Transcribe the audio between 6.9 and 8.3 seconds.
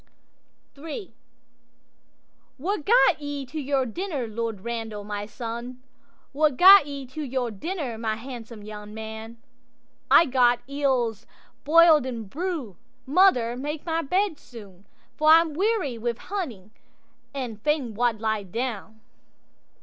to your dinner, my